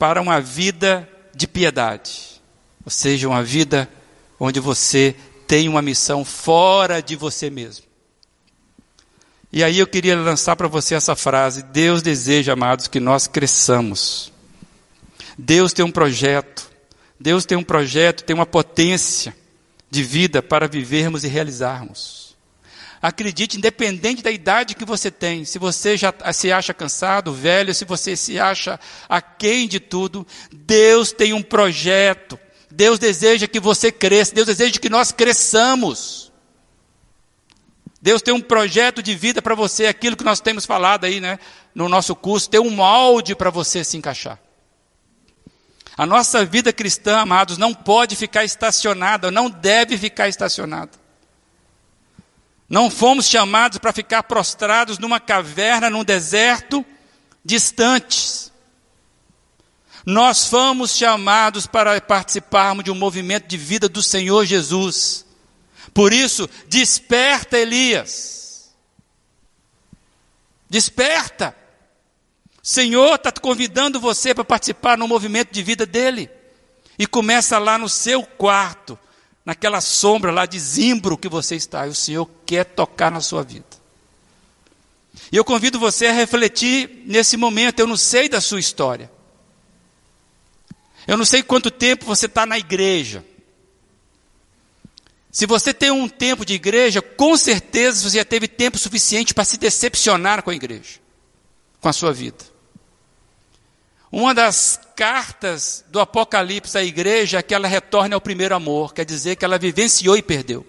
[0.00, 2.40] para uma vida de piedade,
[2.82, 3.86] ou seja, uma vida
[4.38, 5.14] onde você
[5.46, 7.84] tem uma missão fora de você mesmo.
[9.52, 14.32] E aí eu queria lançar para você essa frase: Deus deseja, amados, que nós cresçamos.
[15.36, 16.70] Deus tem um projeto,
[17.18, 19.36] Deus tem um projeto, tem uma potência
[19.90, 22.29] de vida para vivermos e realizarmos.
[23.02, 27.86] Acredite, independente da idade que você tem, se você já se acha cansado, velho, se
[27.86, 28.78] você se acha
[29.08, 32.38] aquém de tudo, Deus tem um projeto.
[32.70, 36.30] Deus deseja que você cresça, Deus deseja que nós cresçamos.
[38.02, 41.38] Deus tem um projeto de vida para você, aquilo que nós temos falado aí, né,
[41.74, 44.38] no nosso curso, tem um molde para você se encaixar.
[45.96, 50.99] A nossa vida cristã, amados, não pode ficar estacionada, não deve ficar estacionada.
[52.70, 56.86] Não fomos chamados para ficar prostrados numa caverna, num deserto,
[57.44, 58.52] distantes.
[60.06, 65.26] Nós fomos chamados para participarmos de um movimento de vida do Senhor Jesus.
[65.92, 68.72] Por isso, desperta, Elias.
[70.68, 71.56] Desperta.
[72.62, 76.30] Senhor está convidando você para participar no movimento de vida dele.
[76.96, 78.96] E começa lá no seu quarto
[79.44, 83.42] naquela sombra lá de zimbro que você está, e o Senhor quer tocar na sua
[83.42, 83.64] vida.
[85.32, 89.10] E eu convido você a refletir nesse momento, eu não sei da sua história.
[91.06, 93.24] Eu não sei quanto tempo você está na igreja.
[95.30, 99.44] Se você tem um tempo de igreja, com certeza você já teve tempo suficiente para
[99.44, 100.98] se decepcionar com a igreja,
[101.80, 102.49] com a sua vida.
[104.12, 109.04] Uma das cartas do Apocalipse à igreja é que ela retorne ao primeiro amor, quer
[109.04, 110.66] dizer que ela vivenciou e perdeu.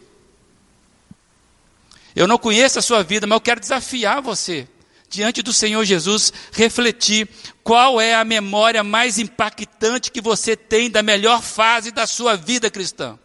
[2.15, 4.67] Eu não conheço a sua vida, mas eu quero desafiar você,
[5.09, 7.27] diante do Senhor Jesus, refletir
[7.63, 12.69] qual é a memória mais impactante que você tem da melhor fase da sua vida
[12.69, 13.17] cristã.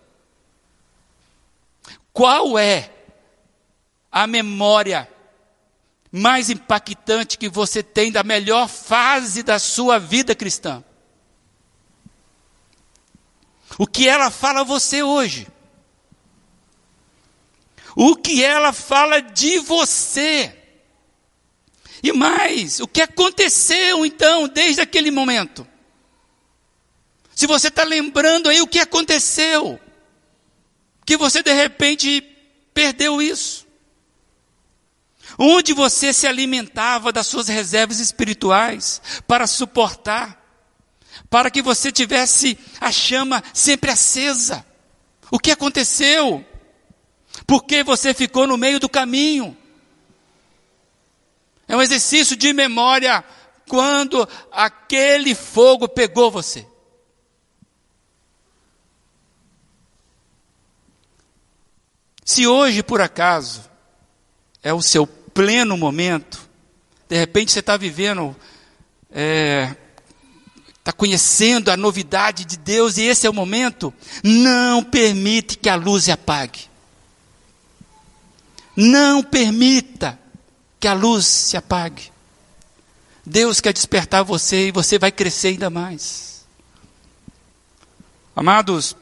[2.12, 2.90] Qual é
[4.10, 5.06] a memória
[6.16, 10.82] mais impactante que você tem da melhor fase da sua vida cristã.
[13.78, 15.46] O que ela fala a você hoje.
[17.94, 20.56] O que ela fala de você.
[22.02, 25.66] E mais, o que aconteceu então desde aquele momento?
[27.34, 29.78] Se você está lembrando aí o que aconteceu,
[31.04, 32.22] que você de repente
[32.72, 33.65] perdeu isso.
[35.38, 40.42] Onde você se alimentava das suas reservas espirituais para suportar,
[41.28, 44.64] para que você tivesse a chama sempre acesa.
[45.30, 46.44] O que aconteceu?
[47.46, 49.56] Porque você ficou no meio do caminho.
[51.68, 53.24] É um exercício de memória
[53.68, 56.66] quando aquele fogo pegou você.
[62.24, 63.68] Se hoje, por acaso,
[64.62, 65.06] é o seu
[65.36, 66.48] pleno momento,
[67.06, 68.34] de repente você está vivendo,
[69.10, 69.76] está é,
[70.82, 73.92] tá conhecendo a novidade de Deus e esse é o momento,
[74.24, 76.70] não permite que a luz se apague.
[78.74, 80.18] Não permita
[80.80, 82.10] que a luz se apague.
[83.24, 86.46] Deus quer despertar você e você vai crescer ainda mais.
[88.34, 88.96] Amados,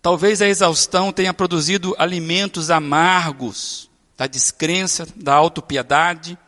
[0.00, 6.38] talvez a exaustão tenha produzido alimentos amargos da descrença, da autopiedade,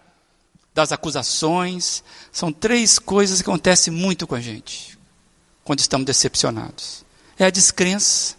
[0.75, 2.03] das acusações.
[2.31, 4.99] São três coisas que acontecem muito com a gente
[5.65, 7.05] quando estamos decepcionados.
[7.39, 8.37] É a descrença.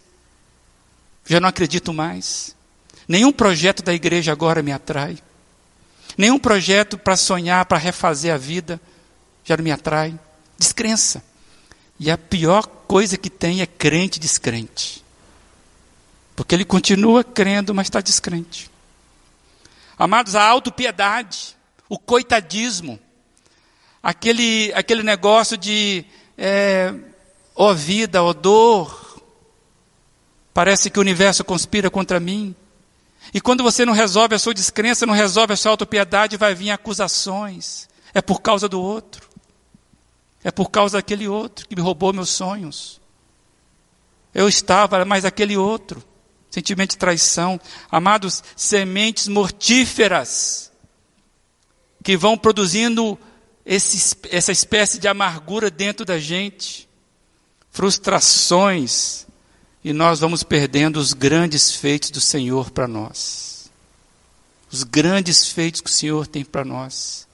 [1.26, 2.56] Já não acredito mais.
[3.06, 5.18] Nenhum projeto da igreja agora me atrai.
[6.16, 8.80] Nenhum projeto para sonhar, para refazer a vida,
[9.44, 10.18] já não me atrai.
[10.58, 11.22] Descrença.
[12.00, 15.04] E a pior coisa que tem é crente descrente.
[16.34, 18.70] Porque ele continua crendo, mas está descrente.
[19.98, 21.56] Amados, a autopiedade,
[21.88, 23.00] o coitadismo,
[24.00, 26.04] aquele, aquele negócio de,
[26.36, 26.94] é,
[27.56, 29.20] ó vida, ó dor,
[30.54, 32.54] parece que o universo conspira contra mim.
[33.34, 36.70] E quando você não resolve a sua descrença, não resolve a sua autopiedade, vai vir
[36.70, 37.88] acusações.
[38.14, 39.28] É por causa do outro.
[40.44, 43.00] É por causa daquele outro que me roubou meus sonhos.
[44.32, 46.02] Eu estava, mas aquele outro.
[46.50, 47.60] Sentimento de traição.
[47.90, 50.72] Amados, sementes mortíferas
[52.02, 53.18] que vão produzindo
[53.66, 56.88] esse, essa espécie de amargura dentro da gente.
[57.70, 59.26] Frustrações,
[59.84, 63.70] e nós vamos perdendo os grandes feitos do Senhor para nós.
[64.72, 67.26] Os grandes feitos que o Senhor tem para nós.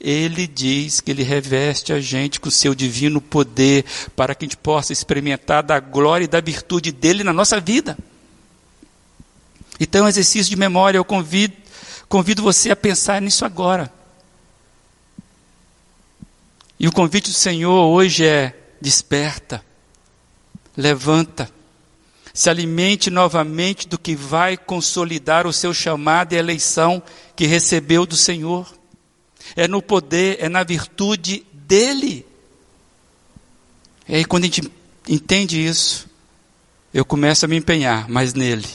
[0.00, 4.46] Ele diz que ele reveste a gente com o seu divino poder para que a
[4.46, 7.98] gente possa experimentar da glória e da virtude dele na nossa vida.
[9.80, 11.54] Então, exercício de memória, eu convido,
[12.08, 13.92] convido você a pensar nisso agora.
[16.78, 19.64] E o convite do Senhor hoje é: desperta,
[20.76, 21.50] levanta,
[22.32, 27.02] se alimente novamente do que vai consolidar o seu chamado e eleição
[27.34, 28.72] que recebeu do Senhor.
[29.56, 32.24] É no poder, é na virtude dele.
[34.08, 34.70] E aí, quando a gente
[35.08, 36.08] entende isso,
[36.92, 38.66] eu começo a me empenhar mais nele.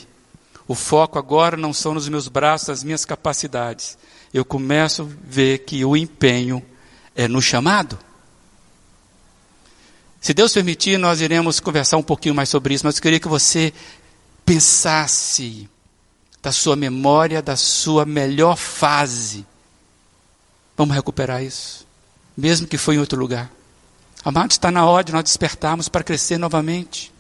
[0.68, 3.98] O foco agora não são nos meus braços, as minhas capacidades.
[4.34, 6.64] Eu começo a ver que o empenho
[7.16, 8.00] é no chamado.
[10.22, 13.28] Se Deus permitir, nós iremos conversar um pouquinho mais sobre isso, mas eu queria que
[13.28, 13.74] você
[14.46, 15.70] pensasse
[16.42, 19.46] da sua memória, da sua melhor fase.
[20.76, 21.86] Vamos recuperar isso,
[22.36, 23.52] mesmo que foi em outro lugar.
[24.26, 27.13] Amados, está na hora de nós despertarmos para crescer novamente.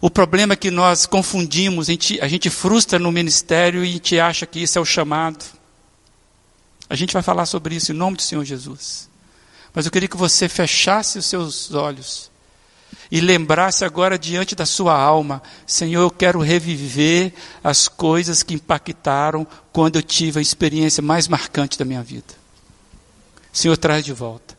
[0.00, 3.92] O problema é que nós confundimos, a gente, a gente frustra no ministério e a
[3.92, 5.44] gente acha que isso é o chamado.
[6.88, 9.10] A gente vai falar sobre isso em nome do Senhor Jesus.
[9.74, 12.30] Mas eu queria que você fechasse os seus olhos
[13.10, 17.32] e lembrasse agora diante da sua alma: Senhor, eu quero reviver
[17.62, 22.34] as coisas que impactaram quando eu tive a experiência mais marcante da minha vida.
[23.52, 24.58] Senhor, traz de volta.